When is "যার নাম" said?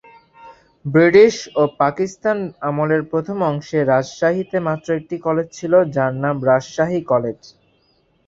5.95-6.35